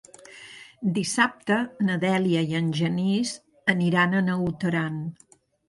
[0.95, 1.57] Dissabte
[1.89, 3.37] na Dèlia i en Genís
[3.77, 5.01] aniran a Naut Aran.